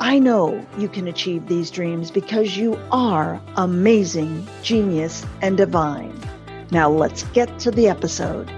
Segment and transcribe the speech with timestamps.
[0.00, 6.12] I know you can achieve these dreams because you are amazing, genius, and divine.
[6.70, 8.50] Now let's get to the episode.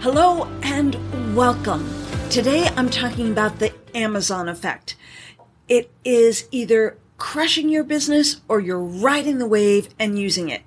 [0.00, 0.96] Hello and
[1.36, 1.86] welcome.
[2.30, 4.96] Today I'm talking about the Amazon effect.
[5.68, 10.62] It is either crushing your business or you're riding the wave and using it.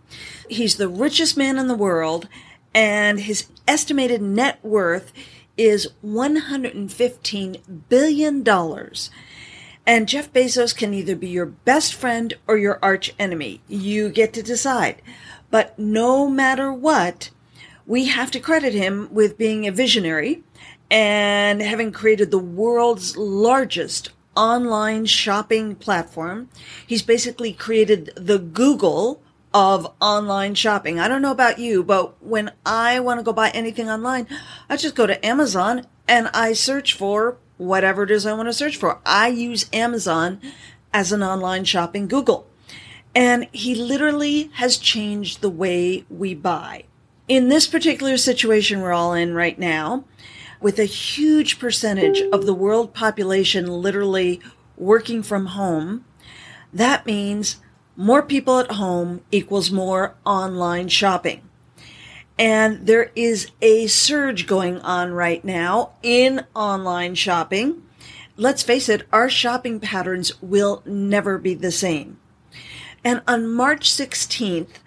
[0.48, 2.28] He's the richest man in the world
[2.76, 5.12] and his estimated net worth
[5.60, 8.48] is $115 billion.
[9.86, 13.62] And Jeff Bezos can either be your best friend or your arch enemy.
[13.68, 15.02] You get to decide.
[15.52, 17.32] But no matter what,
[17.86, 20.44] we have to credit him with being a visionary
[20.90, 26.50] and having created the world's largest online shopping platform.
[26.88, 29.22] He's basically created the Google
[29.54, 31.00] of online shopping.
[31.00, 34.28] I don't know about you, but when I want to go buy anything online,
[34.70, 38.54] I just go to Amazon and I search for whatever it is I want to
[38.54, 39.00] search for.
[39.06, 40.40] I use Amazon
[40.94, 42.48] as an online shopping Google.
[43.16, 46.84] And he literally has changed the way we buy.
[47.28, 50.06] In this particular situation we're all in right now,
[50.62, 54.42] with a huge percentage of the world population literally
[54.78, 56.06] working from home,
[56.74, 57.58] that means
[58.00, 61.42] more people at home equals more online shopping.
[62.38, 67.84] And there is a surge going on right now in online shopping.
[68.38, 72.18] Let's face it, our shopping patterns will never be the same.
[73.04, 74.80] And on March 16th,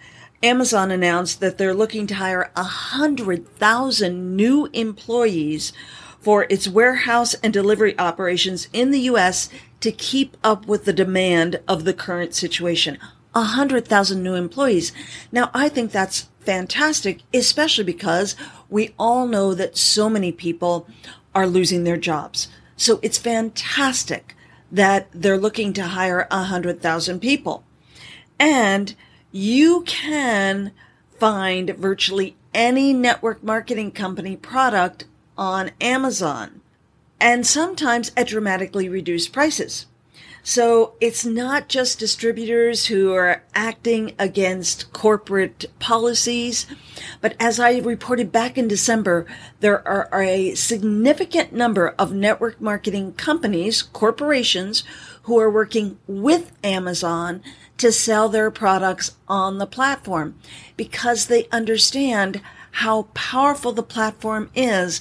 [0.43, 5.75] Amazon announced that they're looking to hire 100,000 new employees
[6.19, 9.51] for its warehouse and delivery operations in the U.S
[9.83, 12.99] to keep up with the demand of the current situation.
[13.35, 14.93] A hundred thousand new employees.
[15.31, 18.35] Now, I think that's fantastic, especially because
[18.71, 20.87] we all know that so many people
[21.35, 22.49] are losing their jobs.
[22.77, 24.35] So it's fantastic
[24.71, 27.65] that they're looking to hire a hundred thousand people.
[28.39, 28.95] And
[29.31, 30.73] you can
[31.19, 35.05] find virtually any network marketing company product
[35.37, 36.62] on Amazon
[37.23, 39.87] and sometimes at dramatically reduced prices.
[40.43, 46.67] So it's not just distributors who are acting against corporate policies,
[47.21, 49.25] but as I reported back in December,
[49.61, 54.83] there are a significant number of network marketing companies, corporations,
[55.23, 57.41] who are working with Amazon
[57.79, 60.35] to sell their products on the platform
[60.77, 62.41] because they understand
[62.73, 65.01] how powerful the platform is.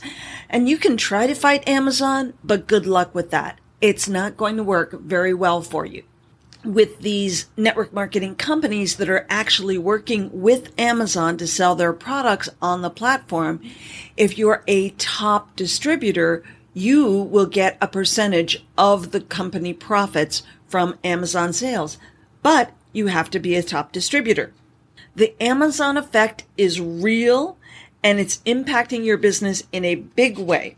[0.49, 3.59] And you can try to fight Amazon, but good luck with that.
[3.79, 6.03] It's not going to work very well for you.
[6.63, 12.49] With these network marketing companies that are actually working with Amazon to sell their products
[12.61, 13.61] on the platform,
[14.15, 16.43] if you're a top distributor,
[16.73, 21.97] you will get a percentage of the company profits from Amazon sales.
[22.43, 24.53] But you have to be a top distributor.
[25.15, 27.57] The Amazon effect is real
[28.03, 30.77] and it's impacting your business in a big way.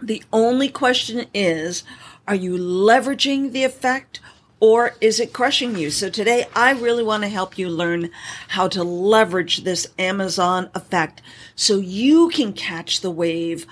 [0.00, 1.82] The only question is,
[2.28, 4.20] are you leveraging the effect
[4.60, 5.90] or is it crushing you?
[5.90, 8.10] So today I really want to help you learn
[8.48, 11.20] how to leverage this Amazon effect
[11.54, 13.66] so you can catch the wave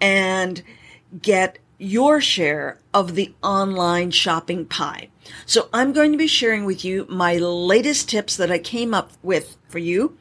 [0.00, 0.62] and
[1.20, 5.08] get your share of the online shopping pie.
[5.46, 9.12] So I'm going to be sharing with you my latest tips that I came up
[9.22, 10.16] with for you.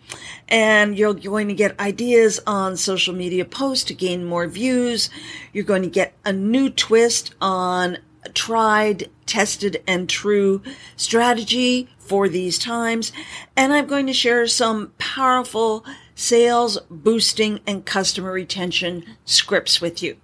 [0.48, 5.10] And you're going to get ideas on social media posts to gain more views.
[5.54, 7.98] You're going to get a new twist on
[8.34, 10.62] tried, tested, and true
[10.96, 13.12] strategy for these times.
[13.56, 20.18] And I'm going to share some powerful sales boosting and customer retention scripts with you.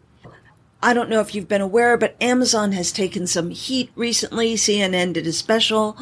[0.88, 4.54] I don't know if you've been aware, but Amazon has taken some heat recently.
[4.54, 5.98] CNN did a special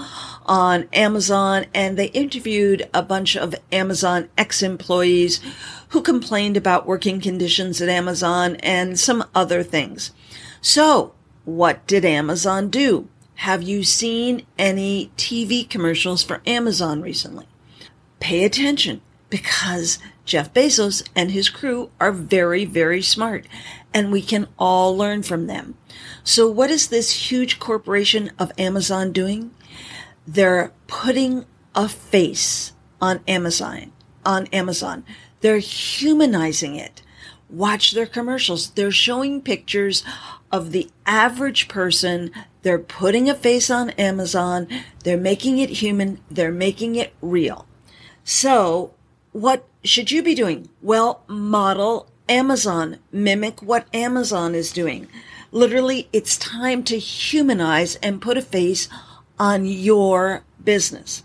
[0.45, 5.41] on Amazon and they interviewed a bunch of Amazon ex-employees
[5.89, 10.11] who complained about working conditions at Amazon and some other things.
[10.61, 11.15] So
[11.45, 13.09] what did Amazon do?
[13.37, 17.47] Have you seen any TV commercials for Amazon recently?
[18.19, 19.01] Pay attention
[19.31, 23.47] because Jeff Bezos and his crew are very, very smart
[23.95, 25.77] and we can all learn from them.
[26.25, 29.51] So what is this huge corporation of Amazon doing?
[30.27, 33.93] They're putting a face on Amazon,
[34.25, 35.05] on Amazon.
[35.39, 37.01] They're humanizing it.
[37.49, 38.71] Watch their commercials.
[38.71, 40.03] They're showing pictures
[40.51, 42.31] of the average person.
[42.63, 44.67] They're putting a face on Amazon.
[45.05, 46.19] They're making it human.
[46.29, 47.65] They're making it real.
[48.25, 48.93] So
[49.31, 50.69] what should you be doing?
[50.81, 52.97] Well, model Amazon.
[53.11, 55.07] Mimic what Amazon is doing.
[55.51, 58.89] Literally, it's time to humanize and put a face
[59.39, 61.23] on your business.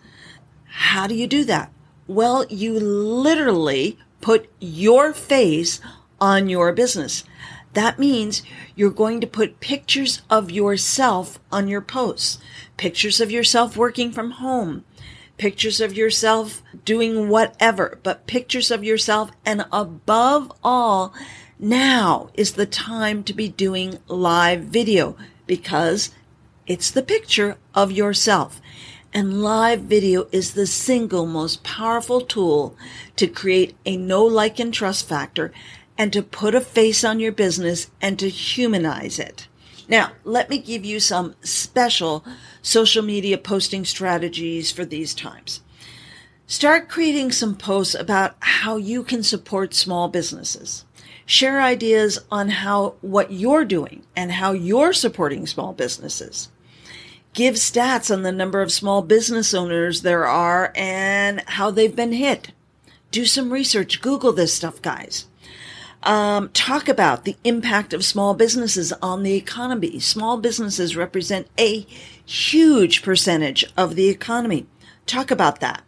[0.66, 1.72] How do you do that?
[2.06, 5.80] Well, you literally put your face
[6.20, 7.24] on your business.
[7.72, 8.42] That means
[8.74, 12.38] you're going to put pictures of yourself on your posts,
[12.76, 14.84] pictures of yourself working from home,
[15.40, 19.30] pictures of yourself doing whatever, but pictures of yourself.
[19.46, 21.14] And above all,
[21.58, 25.16] now is the time to be doing live video
[25.46, 26.10] because
[26.66, 28.60] it's the picture of yourself.
[29.14, 32.76] And live video is the single most powerful tool
[33.16, 35.52] to create a know like and trust factor
[35.96, 39.48] and to put a face on your business and to humanize it.
[39.90, 42.24] Now, let me give you some special
[42.62, 45.62] social media posting strategies for these times.
[46.46, 50.84] Start creating some posts about how you can support small businesses.
[51.26, 56.50] Share ideas on how what you're doing and how you're supporting small businesses.
[57.32, 62.12] Give stats on the number of small business owners there are and how they've been
[62.12, 62.52] hit.
[63.10, 64.00] Do some research.
[64.00, 65.26] Google this stuff, guys.
[66.02, 69.98] Um, talk about the impact of small businesses on the economy.
[70.00, 71.86] Small businesses represent a
[72.24, 74.66] huge percentage of the economy.
[75.06, 75.82] Talk about that.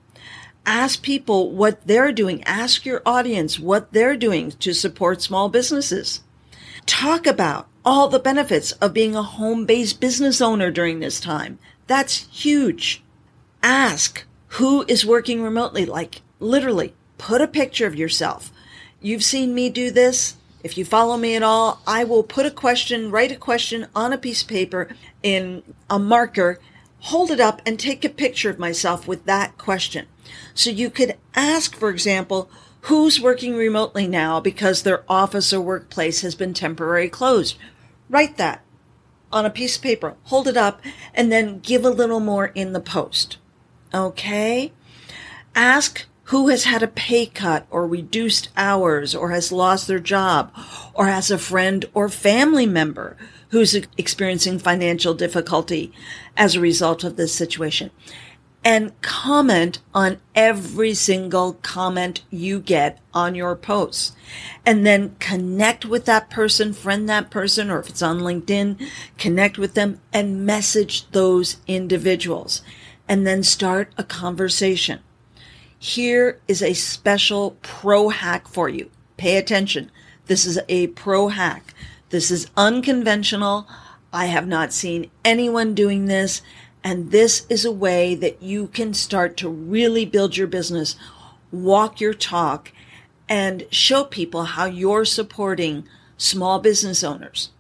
[0.67, 2.45] Ask people what they're doing.
[2.45, 6.21] Ask your audience what they're doing to support small businesses.
[6.85, 11.59] Talk about all the benefits of being a home-based business owner during this time.
[11.87, 13.03] That's huge.
[13.63, 18.52] Ask who is working remotely, like literally put a picture of yourself
[19.03, 20.37] You've seen me do this.
[20.63, 24.13] If you follow me at all, I will put a question, write a question on
[24.13, 24.89] a piece of paper
[25.25, 26.61] in a marker,
[27.01, 30.07] hold it up and take a picture of myself with that question.
[30.55, 32.49] So you could ask, for example,
[32.83, 37.57] who's working remotely now because their office or workplace has been temporarily closed.
[38.09, 38.63] Write that
[39.33, 40.81] on a piece of paper, hold it up,
[41.13, 43.39] and then give a little more in the post.
[43.93, 44.73] Okay?
[45.57, 50.51] Ask who has had a pay cut or reduced hours or has lost their job
[50.95, 53.19] or has a friend or family member
[53.51, 55.93] who's experiencing financial difficulty
[56.35, 57.91] as a result of this situation.
[58.65, 64.13] And comment on every single comment you get on your posts.
[64.65, 69.59] And then connect with that person, friend that person, or if it's on LinkedIn, connect
[69.59, 72.63] with them and message those individuals.
[73.07, 75.01] And then start a conversation.
[75.83, 78.89] Here is a special pro hack for you.
[79.17, 79.91] Pay attention.
[80.27, 81.75] This is a pro hack.
[82.11, 83.67] This is unconventional.
[84.13, 86.41] I have not seen anyone doing this.
[86.85, 90.95] And this is a way that you can start to really build your business,
[91.51, 92.71] walk your talk,
[93.29, 95.83] and show people how you're supporting
[96.17, 97.51] small business owners.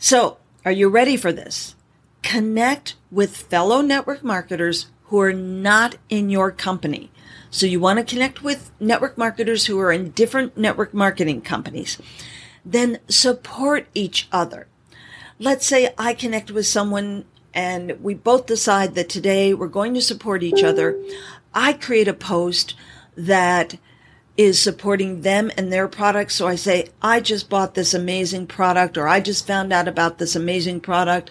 [0.00, 1.76] So, are you ready for this?
[2.22, 7.10] Connect with fellow network marketers who are not in your company.
[7.50, 11.98] So you want to connect with network marketers who are in different network marketing companies.
[12.64, 14.66] Then support each other.
[15.38, 20.02] Let's say I connect with someone and we both decide that today we're going to
[20.02, 21.00] support each other.
[21.54, 22.74] I create a post
[23.16, 23.78] that
[24.36, 26.34] is supporting them and their products.
[26.34, 30.18] So I say, I just bought this amazing product or I just found out about
[30.18, 31.30] this amazing product.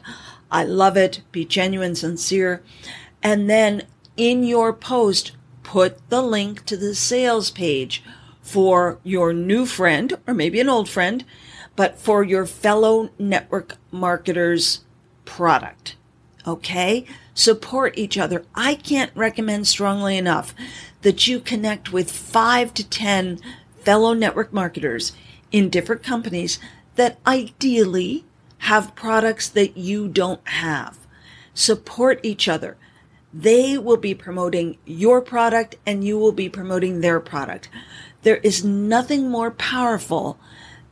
[0.51, 1.22] I love it.
[1.32, 2.63] Be genuine, sincere.
[3.25, 5.32] And then in your post,
[5.63, 8.03] put the link to the sales page
[8.39, 11.25] for your new friend or maybe an old friend,
[11.75, 14.84] but for your fellow network marketers
[15.25, 15.96] product.
[16.46, 17.08] Okay.
[17.34, 18.46] Support each other.
[18.53, 20.53] I can't recommend strongly enough
[21.01, 23.39] that you connect with five to 10
[23.82, 25.13] fellow network marketers
[25.51, 26.60] in different companies
[26.94, 28.24] that ideally
[28.60, 31.00] have products that you don't have.
[31.55, 32.77] Support each other.
[33.38, 37.68] They will be promoting your product and you will be promoting their product.
[38.24, 40.39] There is nothing more powerful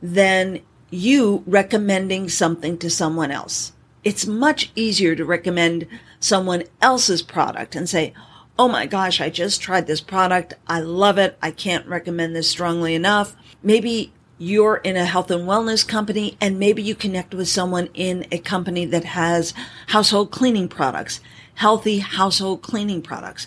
[0.02, 0.60] than
[0.90, 3.72] you recommending something to someone else.
[4.04, 5.86] It's much easier to recommend
[6.20, 8.12] someone else's product and say,
[8.58, 10.52] Oh my gosh, I just tried this product.
[10.66, 11.38] I love it.
[11.40, 13.34] I can't recommend this strongly enough.
[13.62, 18.26] Maybe you're in a health and wellness company and maybe you connect with someone in
[18.30, 19.54] a company that has
[19.88, 21.20] household cleaning products,
[21.54, 23.46] healthy household cleaning products.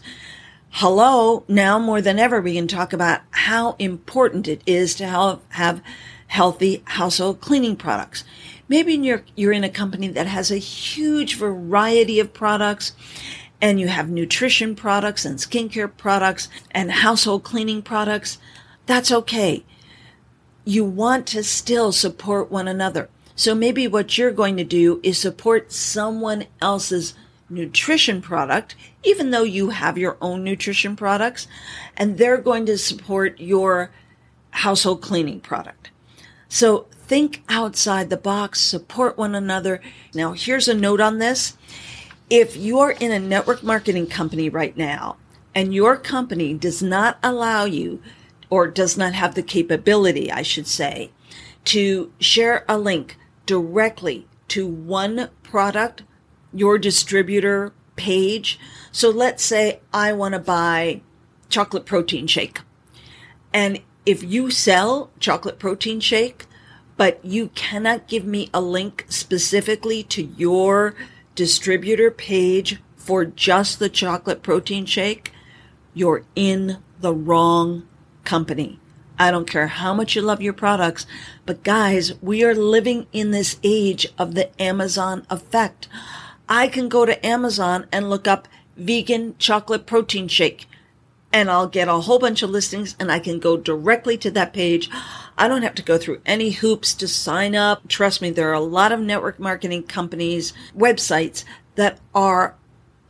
[0.70, 5.40] Hello, now more than ever, we can talk about how important it is to have,
[5.50, 5.82] have
[6.28, 8.24] healthy household cleaning products.
[8.70, 12.94] Maybe you're, you're in a company that has a huge variety of products
[13.62, 18.38] and you have nutrition products and skincare products and household cleaning products.
[18.86, 19.64] That's okay.
[20.64, 23.10] You want to still support one another.
[23.36, 27.14] So maybe what you're going to do is support someone else's
[27.50, 31.48] nutrition product, even though you have your own nutrition products,
[31.96, 33.92] and they're going to support your
[34.52, 35.92] household cleaning product.
[36.50, 39.82] So think outside the box, support one another.
[40.14, 41.58] Now, here's a note on this.
[42.30, 45.18] If you're in a network marketing company right now
[45.56, 48.02] and your company does not allow you
[48.50, 51.12] or does not have the capability, I should say,
[51.66, 56.04] to share a link directly to one product,
[56.58, 58.60] your distributor page.
[58.92, 61.02] So let's say I want to buy
[61.50, 62.62] chocolate protein shake.
[63.54, 66.46] And if you sell chocolate protein shake,
[66.96, 70.96] but you cannot give me a link specifically to your
[71.36, 75.32] distributor page for just the chocolate protein shake,
[75.94, 77.88] you're in the wrong
[78.24, 78.80] company.
[79.20, 81.06] I don't care how much you love your products,
[81.46, 85.88] but guys, we are living in this age of the Amazon effect.
[86.50, 90.68] I can go to Amazon and look up vegan chocolate protein shake
[91.34, 94.54] and I'll get a whole bunch of listings and I can go directly to that
[94.54, 94.90] page.
[95.38, 97.88] I don't have to go through any hoops to sign up.
[97.88, 101.44] Trust me, there are a lot of network marketing companies, websites
[101.76, 102.56] that are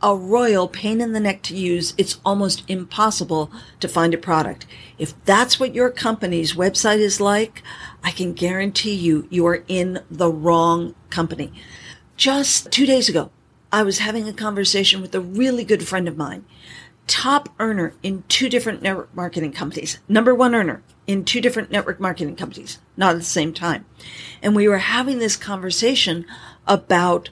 [0.02, 1.94] a royal pain in the neck to use.
[1.96, 4.66] It's almost impossible to find a product.
[4.98, 7.62] If that's what your company's website is like,
[8.04, 11.52] I can guarantee you, you are in the wrong company.
[12.18, 13.30] Just two days ago,
[13.70, 16.44] I was having a conversation with a really good friend of mine
[17.06, 22.00] top earner in two different network marketing companies, number one earner in two different network
[22.00, 23.86] marketing companies, not at the same time.
[24.42, 26.26] And we were having this conversation
[26.66, 27.30] about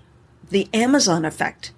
[0.51, 1.73] the Amazon effect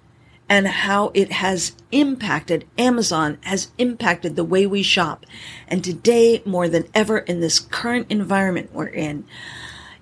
[0.47, 5.25] and how it has impacted Amazon has impacted the way we shop.
[5.67, 9.25] And today, more than ever in this current environment we're in,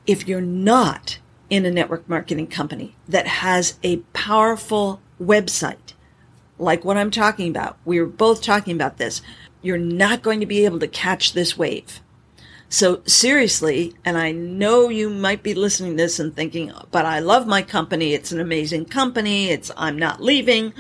[0.06, 5.94] if you're not in a network marketing company that has a powerful website
[6.60, 7.78] like what I'm talking about.
[7.86, 9.22] We were both talking about this.
[9.62, 12.02] You're not going to be able to catch this wave.
[12.70, 17.20] So seriously, and I know you might be listening to this and thinking, but I
[17.20, 18.14] love my company.
[18.14, 19.50] It's an amazing company.
[19.50, 20.74] It's, I'm not leaving.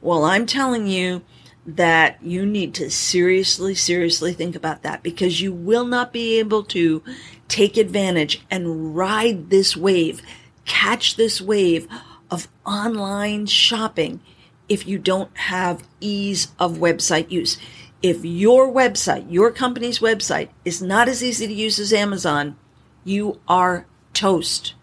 [0.00, 1.22] Well, I'm telling you
[1.66, 6.62] that you need to seriously, seriously think about that because you will not be able
[6.62, 7.02] to
[7.48, 10.20] take advantage and ride this wave,
[10.64, 11.88] catch this wave
[12.30, 14.20] of online shopping
[14.68, 17.58] if you don't have ease of website use.
[18.02, 22.56] If your website, your company's website is not as easy to use as Amazon,
[23.04, 24.74] you are toast.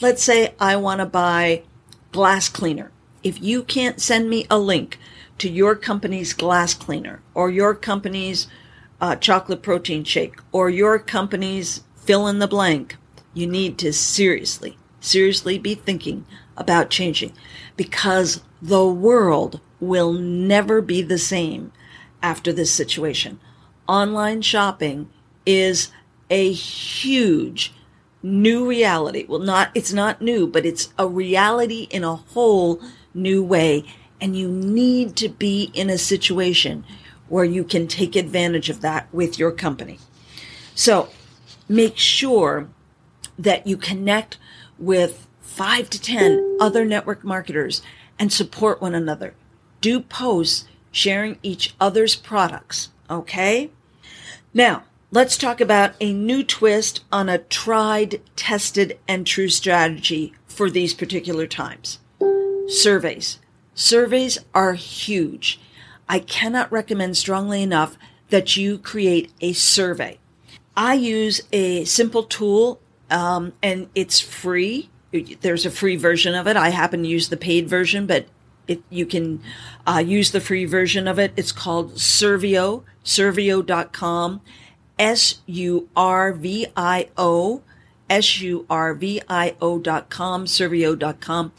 [0.00, 1.62] Let's say I want to buy
[2.10, 2.90] glass cleaner.
[3.22, 4.98] If you can't send me a link
[5.38, 8.46] to your company's glass cleaner or your company's
[9.00, 12.96] uh, chocolate protein shake or your company's fill in the blank,
[13.34, 16.24] you need to seriously, seriously be thinking
[16.56, 17.32] about changing
[17.76, 21.72] because the world will never be the same
[22.22, 23.40] after this situation.
[23.88, 25.08] Online shopping
[25.44, 25.90] is
[26.30, 27.74] a huge
[28.22, 29.26] new reality.
[29.28, 32.80] Well, not, it's not new, but it's a reality in a whole
[33.12, 33.84] new way.
[34.22, 36.84] And you need to be in a situation
[37.28, 39.98] where you can take advantage of that with your company.
[40.74, 41.08] So
[41.68, 42.68] make sure
[43.38, 44.38] that you connect
[44.78, 47.82] with five to 10 other network marketers
[48.18, 49.34] and support one another.
[49.80, 52.90] Do posts sharing each other's products.
[53.10, 53.70] Okay.
[54.54, 60.70] Now let's talk about a new twist on a tried, tested, and true strategy for
[60.70, 61.98] these particular times.
[62.68, 63.38] Surveys.
[63.74, 65.60] Surveys are huge.
[66.08, 67.96] I cannot recommend strongly enough
[68.28, 70.18] that you create a survey.
[70.76, 74.90] I use a simple tool um, and it's free.
[75.40, 76.56] There's a free version of it.
[76.56, 78.26] I happen to use the paid version, but
[78.88, 79.42] you can
[79.86, 81.32] uh, use the free version of it.
[81.36, 84.40] It's called Survio, survio.com,
[84.98, 85.92] S-U-R-V-I-O,
[88.08, 91.52] S-U-R-V-I-O dot com, survio.com.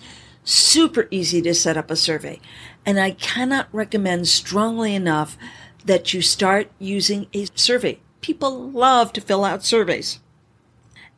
[0.43, 2.39] Super easy to set up a survey.
[2.85, 5.38] And I cannot recommend strongly enough
[5.85, 8.00] that you start using a survey.
[8.21, 10.19] People love to fill out surveys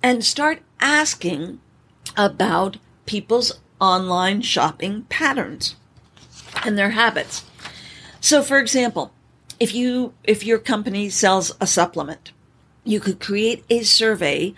[0.02, 1.60] and start asking
[2.18, 5.76] about people's online shopping patterns
[6.64, 7.44] and their habits.
[8.22, 9.12] So for example,
[9.60, 12.32] if you if your company sells a supplement,
[12.84, 14.54] you could create a survey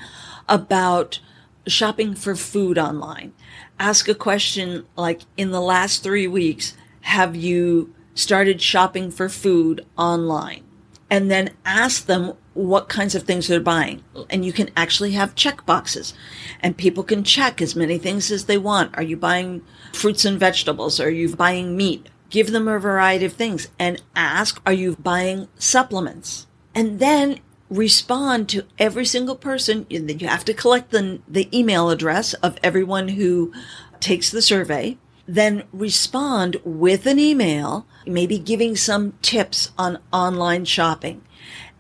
[0.48, 1.20] about
[1.68, 3.34] shopping for food online.
[3.80, 9.86] Ask a question like in the last 3 weeks, have you started shopping for food
[9.98, 10.64] online?
[11.10, 14.04] And then ask them what kinds of things they're buying.
[14.30, 16.14] And you can actually have check boxes
[16.60, 18.98] and people can check as many things as they want.
[18.98, 19.62] Are you buying
[19.94, 21.00] fruits and vegetables?
[21.00, 22.10] Are you buying meat?
[22.30, 26.48] Give them a variety of things and ask, are you buying supplements?
[26.76, 29.86] And then respond to every single person.
[29.90, 33.52] You have to collect the, the email address of everyone who
[34.00, 34.98] takes the survey.
[35.28, 41.22] Then respond with an email, maybe giving some tips on online shopping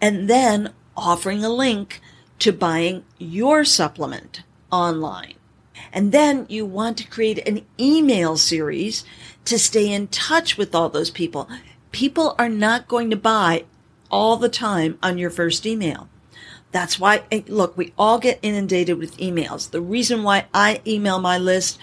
[0.01, 2.01] and then offering a link
[2.39, 5.35] to buying your supplement online.
[5.93, 9.05] And then you want to create an email series
[9.45, 11.47] to stay in touch with all those people.
[11.91, 13.63] People are not going to buy
[14.09, 16.09] all the time on your first email.
[16.71, 19.71] That's why, eh, look, we all get inundated with emails.
[19.71, 21.79] The reason why I email my list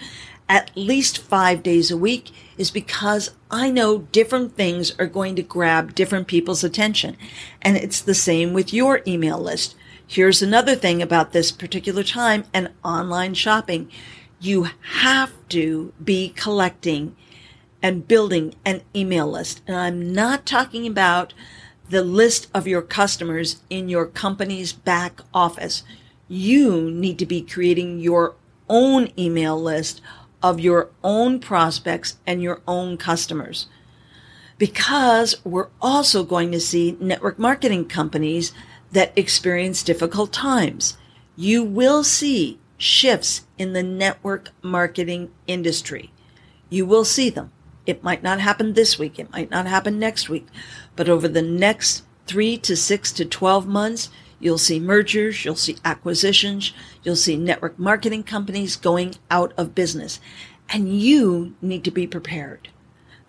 [0.47, 5.41] at least five days a week is because I know different things are going to
[5.41, 7.17] grab different people's attention.
[7.61, 9.75] And it's the same with your email list.
[10.07, 13.89] Here's another thing about this particular time and online shopping.
[14.39, 17.15] You have to be collecting
[17.81, 19.61] and building an email list.
[19.65, 21.33] And I'm not talking about
[21.89, 25.83] the list of your customers in your company's back office.
[26.27, 28.35] You need to be creating your
[28.67, 30.01] own email list
[30.41, 33.67] of your own prospects and your own customers.
[34.57, 38.53] Because we're also going to see network marketing companies
[38.91, 40.97] that experience difficult times.
[41.35, 46.11] You will see shifts in the network marketing industry.
[46.69, 47.51] You will see them.
[47.85, 49.19] It might not happen this week.
[49.19, 50.47] It might not happen next week,
[50.95, 55.77] but over the next three to six to 12 months, you'll see mergers, you'll see
[55.85, 60.19] acquisitions, you'll see network marketing companies going out of business.
[60.69, 62.69] And you need to be prepared.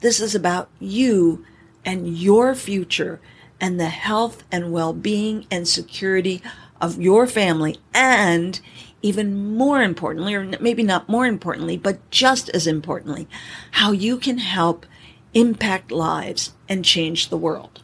[0.00, 1.44] This is about you
[1.84, 3.20] and your future
[3.60, 6.42] and the health and well-being and security
[6.80, 8.60] of your family and
[9.02, 13.28] even more importantly, or maybe not more importantly, but just as importantly,
[13.72, 14.86] how you can help
[15.34, 17.82] impact lives and change the world.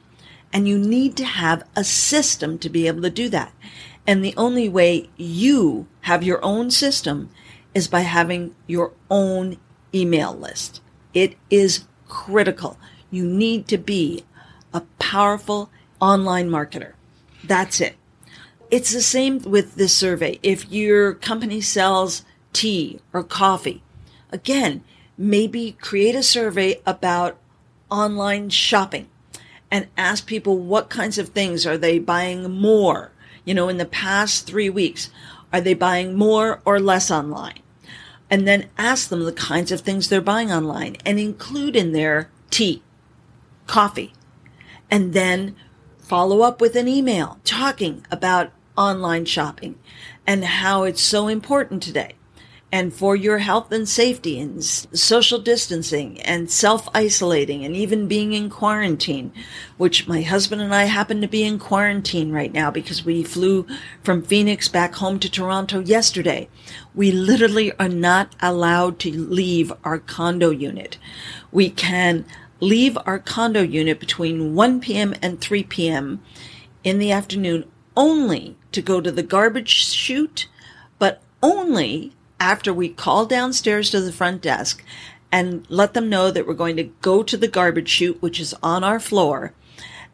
[0.53, 3.53] And you need to have a system to be able to do that.
[4.07, 7.31] And the only way you have your own system
[7.75, 9.59] is by having your own
[9.95, 10.81] email list.
[11.15, 12.79] It is critical.
[13.11, 14.25] You need to be
[14.73, 15.71] a powerful
[16.01, 16.93] online marketer.
[17.45, 17.97] That's it.
[18.73, 20.39] It's the same with this survey.
[20.43, 23.83] If your company sells tea or coffee,
[24.31, 24.83] again,
[25.19, 27.37] maybe create a survey about
[27.91, 29.11] online shopping
[29.71, 33.13] and ask people what kinds of things are they buying more?
[33.45, 35.11] You know, in the past three weeks,
[35.53, 37.59] are they buying more or less online?
[38.31, 42.31] And then ask them the kinds of things they're buying online and include in there
[42.49, 42.83] tea,
[43.67, 44.15] coffee,
[44.91, 45.57] and then
[45.99, 49.79] follow up with an email talking about online shopping
[50.27, 52.15] and how it's so important today
[52.73, 58.33] and for your health and safety and social distancing and self isolating and even being
[58.33, 59.31] in quarantine,
[59.77, 63.67] which my husband and I happen to be in quarantine right now because we flew
[64.03, 66.49] from Phoenix back home to Toronto yesterday.
[66.95, 70.97] We literally are not allowed to leave our condo unit.
[71.53, 72.25] We can
[72.59, 75.15] leave our condo unit between 1 p.m.
[75.21, 76.23] and 3 p.m.
[76.83, 80.49] in the afternoon only to go to the garbage chute,
[80.99, 84.85] but only after we call downstairs to the front desk
[85.31, 88.55] and let them know that we're going to go to the garbage chute, which is
[88.63, 89.55] on our floor,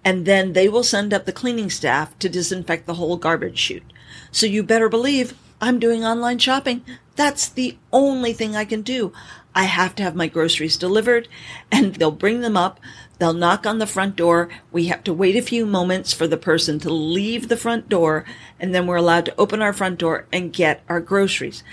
[0.05, 3.92] and then they will send up the cleaning staff to disinfect the whole garbage chute.
[4.31, 6.85] So you better believe I'm doing online shopping.
[7.16, 9.12] That's the only thing I can do.
[9.55, 11.27] I have to have my groceries delivered
[11.73, 12.79] and they'll bring them up
[13.18, 14.48] They'll knock on the front door.
[14.70, 18.24] We have to wait a few moments for the person to leave the front door,
[18.61, 21.64] and then we're allowed to open our front door and get our groceries.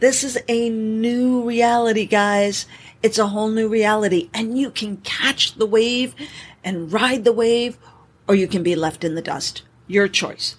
[0.00, 2.66] This is a new reality, guys.
[3.02, 6.14] It's a whole new reality, and you can catch the wave
[6.64, 7.78] and ride the wave,
[8.26, 9.62] or you can be left in the dust.
[9.86, 10.56] Your choice.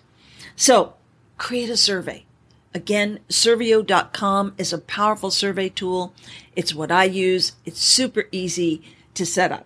[0.56, 0.94] So
[1.38, 2.26] create a survey.
[2.74, 6.14] Again, survio.com is a powerful survey tool.
[6.56, 7.54] It's what I use.
[7.66, 8.84] It's super easy
[9.16, 9.66] to set up.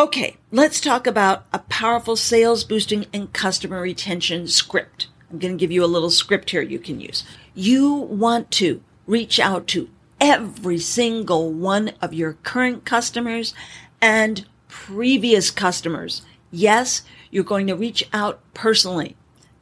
[0.00, 5.08] Okay, let's talk about a powerful sales boosting and customer retention script.
[5.30, 7.22] I'm going to give you a little script here you can use.
[7.54, 13.52] You want to reach out to every single one of your current customers
[14.00, 16.22] and previous customers.
[16.50, 19.18] Yes, you're going to reach out personally.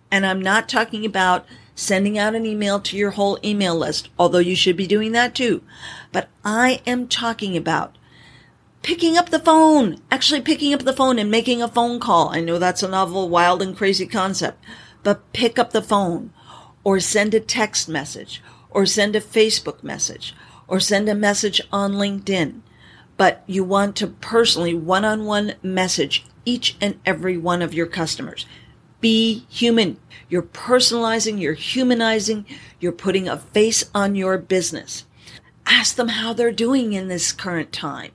[0.09, 4.39] And I'm not talking about sending out an email to your whole email list, although
[4.39, 5.65] you should be doing that too.
[6.13, 7.98] But I am talking about
[8.83, 12.31] picking up the phone, actually picking up the phone and making a phone call.
[12.31, 14.65] I know that's a novel, wild and crazy concept,
[15.03, 16.33] but pick up the phone
[16.85, 20.35] or send a text message or send a Facebook message
[20.67, 22.61] or send a message on LinkedIn.
[23.17, 27.87] But you want to personally one on one message each and every one of your
[27.87, 28.47] customers.
[29.01, 29.99] Be human.
[30.29, 32.47] You're personalizing, you're humanizing,
[32.81, 35.05] you're putting a face on your business.
[35.67, 38.13] Ask them how they're doing in this current time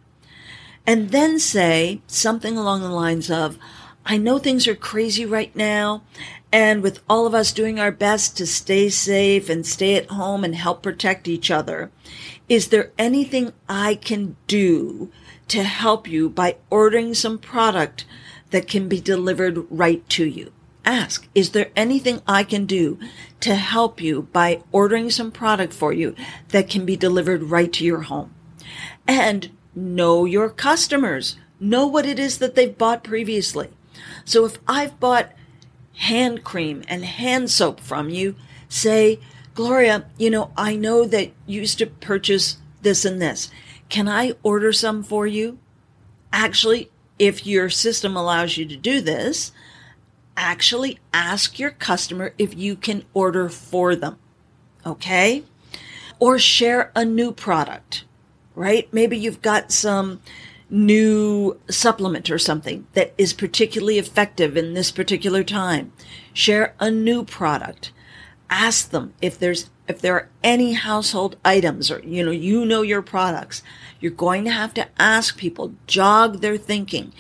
[0.86, 3.58] and then say something along the lines of,
[4.06, 6.04] I know things are crazy right now.
[6.52, 10.44] And with all of us doing our best to stay safe and stay at home
[10.44, 11.92] and help protect each other,
[12.48, 15.12] is there anything I can do
[15.48, 18.06] to help you by ordering some product
[18.52, 20.52] that can be delivered right to you?
[20.86, 23.00] Ask, is there anything I can do
[23.40, 26.14] to help you by ordering some product for you
[26.50, 28.34] that can be delivered right to your home?
[29.08, 31.38] And know your customers.
[31.60, 33.70] Know what it is that they've bought previously.
[34.26, 35.32] So if I've bought
[35.96, 38.36] hand cream and hand soap from you,
[38.68, 39.20] say,
[39.54, 43.50] Gloria, you know, I know that you used to purchase this and this.
[43.90, 45.60] Can I order some for you?
[46.32, 49.52] Actually, if your system allows you to do this,
[50.36, 54.18] actually ask your customer if you can order for them.
[54.86, 55.44] Okay?
[56.20, 58.06] Or share a new product
[58.56, 58.88] right?
[58.94, 60.22] Maybe you've got some
[60.70, 65.94] new supplement or something that is particularly effective in this particular time.
[66.34, 67.92] Share a new product.
[68.50, 72.82] Ask them if there's if there are any household items or you know you know
[72.82, 73.62] your products.
[74.00, 77.14] You're going to have to ask people, jog their thinking.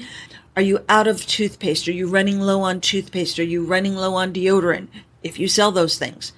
[0.55, 1.87] Are you out of toothpaste?
[1.87, 3.39] Are you running low on toothpaste?
[3.39, 4.87] Are you running low on deodorant?
[5.23, 6.33] If you sell those things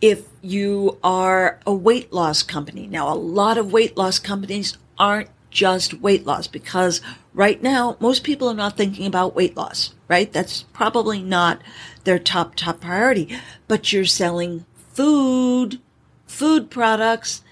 [0.00, 2.86] if you are a weight loss company.
[2.86, 7.00] Now, a lot of weight loss companies aren't just weight loss because
[7.32, 10.32] right now most people are not thinking about weight loss, right?
[10.32, 11.62] That's probably not
[12.04, 15.80] their top, top priority, but you're selling food,
[16.26, 17.42] food products.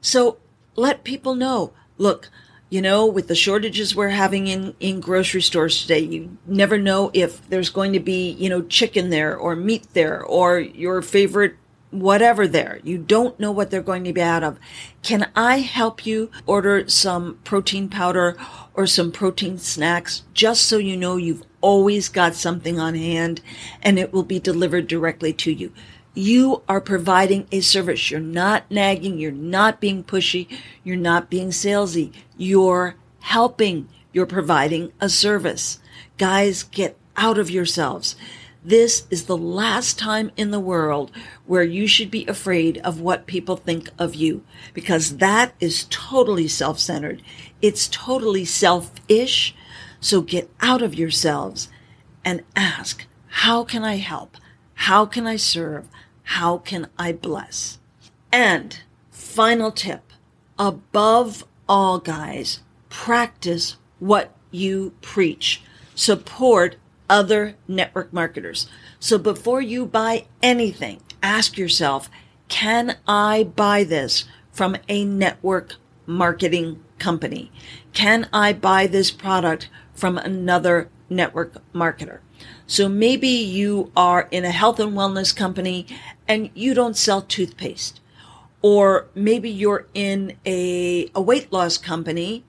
[0.00, 0.38] So
[0.74, 2.30] let people know, look,
[2.70, 7.10] you know, with the shortages we're having in, in grocery stores today, you never know
[7.12, 11.56] if there's going to be, you know, chicken there or meat there or your favorite
[11.92, 12.80] whatever there.
[12.82, 14.58] You don't know what they're going to be out of.
[15.02, 18.36] Can I help you order some protein powder
[18.74, 23.40] or some protein snacks just so you know you've always got something on hand
[23.82, 25.72] and it will be delivered directly to you?
[26.14, 28.10] You are providing a service.
[28.10, 29.18] You're not nagging.
[29.18, 30.46] You're not being pushy.
[30.82, 32.12] You're not being salesy.
[32.36, 33.88] You're helping.
[34.12, 35.78] You're providing a service.
[36.18, 38.16] Guys, get out of yourselves.
[38.64, 41.10] This is the last time in the world
[41.46, 46.46] where you should be afraid of what people think of you because that is totally
[46.46, 47.22] self centered.
[47.60, 49.54] It's totally selfish.
[50.00, 51.68] So get out of yourselves
[52.24, 54.36] and ask, how can I help?
[54.74, 55.88] How can I serve?
[56.22, 57.80] How can I bless?
[58.32, 58.78] And
[59.10, 60.12] final tip
[60.56, 65.62] above all, guys, practice what you preach.
[65.94, 66.76] Support
[67.12, 68.66] other network marketers.
[68.98, 72.08] So before you buy anything, ask yourself,
[72.48, 75.74] can I buy this from a network
[76.06, 77.52] marketing company?
[77.92, 82.20] Can I buy this product from another network marketer?
[82.66, 85.86] So maybe you are in a health and wellness company
[86.26, 88.00] and you don't sell toothpaste.
[88.62, 92.44] Or maybe you're in a, a weight loss company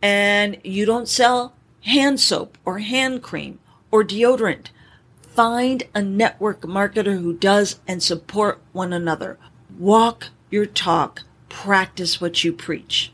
[0.00, 1.52] and you don't sell
[1.82, 3.58] hand soap or hand cream
[3.90, 4.68] or deodorant.
[5.20, 9.38] Find a network marketer who does and support one another.
[9.78, 11.22] Walk your talk.
[11.48, 13.12] Practice what you preach.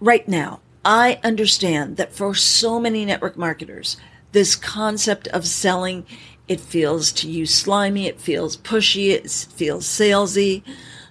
[0.00, 3.96] Right now, I understand that for so many network marketers,
[4.32, 6.06] this concept of selling,
[6.46, 10.62] it feels to you slimy, it feels pushy, it feels salesy.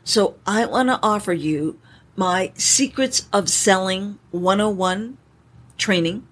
[0.03, 1.80] So I want to offer you
[2.15, 5.17] my Secrets of Selling 101
[5.77, 6.27] training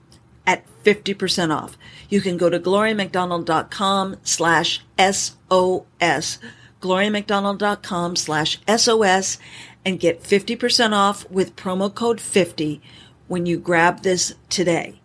[0.47, 1.77] at 50% off.
[2.09, 6.39] You can go to gloriamcdonald.com slash SOS,
[6.81, 9.37] gloriamcdonald.com slash SOS
[9.85, 12.81] and get 50% off with promo code 50
[13.27, 15.01] when you grab this today.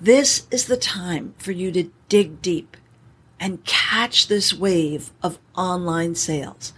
[0.00, 2.76] This is the time for you to dig deep
[3.40, 6.72] and catch this wave of online sales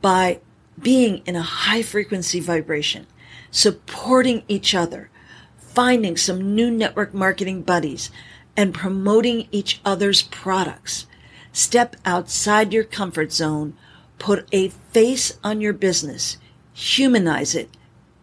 [0.00, 0.40] by
[0.80, 3.06] being in a high frequency vibration,
[3.50, 5.10] supporting each other,
[5.58, 8.10] finding some new network marketing buddies,
[8.56, 11.06] and promoting each other's products.
[11.52, 13.74] Step outside your comfort zone,
[14.18, 16.38] put a face on your business,
[16.72, 17.70] humanize it,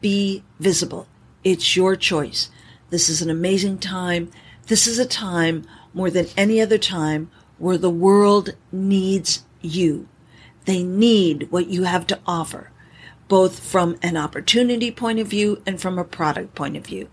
[0.01, 1.07] be visible.
[1.43, 2.49] It's your choice.
[2.89, 4.31] This is an amazing time.
[4.67, 10.07] This is a time more than any other time where the world needs you.
[10.65, 12.71] They need what you have to offer,
[13.27, 17.09] both from an opportunity point of view and from a product point of view.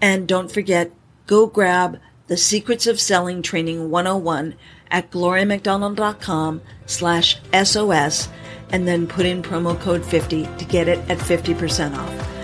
[0.00, 0.92] And don't forget,
[1.26, 4.54] go grab the Secrets of Selling Training 101
[4.90, 8.28] at gloriamcdonald.com slash SOS
[8.70, 12.34] and then put in promo code 50 to get it at 50% off.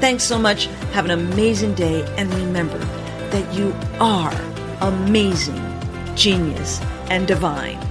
[0.00, 0.66] Thanks so much.
[0.92, 2.02] Have an amazing day.
[2.16, 4.34] And remember that you are
[4.80, 5.62] amazing,
[6.14, 7.85] genius, and divine.